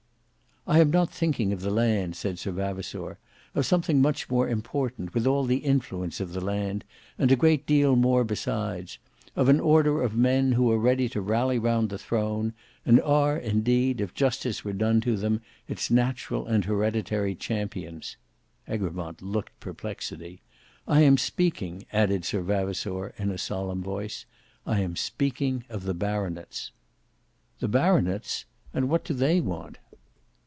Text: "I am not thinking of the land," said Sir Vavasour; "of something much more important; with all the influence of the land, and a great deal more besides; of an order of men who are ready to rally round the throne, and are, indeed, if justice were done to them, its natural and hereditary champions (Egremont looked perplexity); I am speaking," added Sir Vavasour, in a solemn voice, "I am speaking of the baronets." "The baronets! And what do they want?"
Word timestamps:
"I 0.67 0.79
am 0.79 0.91
not 0.91 1.09
thinking 1.09 1.51
of 1.51 1.61
the 1.61 1.71
land," 1.71 2.15
said 2.15 2.37
Sir 2.37 2.51
Vavasour; 2.51 3.17
"of 3.55 3.65
something 3.65 3.99
much 3.99 4.29
more 4.29 4.47
important; 4.47 5.11
with 5.15 5.25
all 5.25 5.43
the 5.43 5.57
influence 5.57 6.19
of 6.19 6.33
the 6.33 6.39
land, 6.39 6.83
and 7.17 7.31
a 7.31 7.35
great 7.35 7.65
deal 7.65 7.95
more 7.95 8.23
besides; 8.23 8.99
of 9.35 9.49
an 9.49 9.59
order 9.59 10.03
of 10.03 10.15
men 10.15 10.51
who 10.51 10.71
are 10.71 10.77
ready 10.77 11.09
to 11.09 11.19
rally 11.19 11.57
round 11.57 11.89
the 11.89 11.97
throne, 11.97 12.53
and 12.85 13.01
are, 13.01 13.35
indeed, 13.35 13.99
if 13.99 14.13
justice 14.13 14.63
were 14.63 14.71
done 14.71 15.01
to 15.01 15.17
them, 15.17 15.41
its 15.67 15.89
natural 15.89 16.45
and 16.45 16.65
hereditary 16.65 17.33
champions 17.33 18.15
(Egremont 18.67 19.19
looked 19.23 19.59
perplexity); 19.59 20.41
I 20.87 21.01
am 21.01 21.17
speaking," 21.17 21.85
added 21.91 22.23
Sir 22.23 22.41
Vavasour, 22.43 23.15
in 23.17 23.31
a 23.31 23.39
solemn 23.39 23.81
voice, 23.81 24.27
"I 24.67 24.81
am 24.81 24.95
speaking 24.95 25.65
of 25.69 25.83
the 25.85 25.95
baronets." 25.95 26.71
"The 27.59 27.67
baronets! 27.67 28.45
And 28.75 28.89
what 28.89 29.03
do 29.03 29.15
they 29.15 29.41
want?" 29.41 29.79